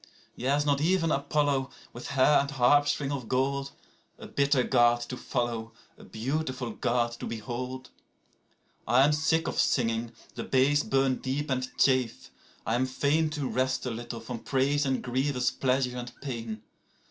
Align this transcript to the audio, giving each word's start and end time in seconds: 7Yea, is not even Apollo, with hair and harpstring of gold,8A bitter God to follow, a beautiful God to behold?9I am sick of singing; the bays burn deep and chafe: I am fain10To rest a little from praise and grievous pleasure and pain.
7Yea, 0.35 0.57
is 0.57 0.65
not 0.65 0.81
even 0.81 1.11
Apollo, 1.11 1.69
with 1.93 2.07
hair 2.07 2.39
and 2.39 2.49
harpstring 2.49 3.11
of 3.11 3.27
gold,8A 3.27 4.33
bitter 4.35 4.63
God 4.63 4.99
to 5.01 5.15
follow, 5.15 5.73
a 5.95 6.03
beautiful 6.03 6.71
God 6.71 7.11
to 7.19 7.27
behold?9I 7.27 9.05
am 9.05 9.11
sick 9.11 9.47
of 9.47 9.59
singing; 9.59 10.11
the 10.33 10.43
bays 10.43 10.81
burn 10.81 11.17
deep 11.17 11.51
and 11.51 11.69
chafe: 11.77 12.31
I 12.65 12.73
am 12.73 12.87
fain10To 12.87 13.55
rest 13.55 13.85
a 13.85 13.91
little 13.91 14.19
from 14.21 14.39
praise 14.39 14.87
and 14.87 15.03
grievous 15.03 15.51
pleasure 15.51 15.95
and 15.99 16.11
pain. 16.19 16.63